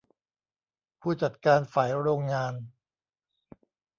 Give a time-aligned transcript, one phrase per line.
[0.99, 2.53] ผู้จัดการฝ่ายโรงงาน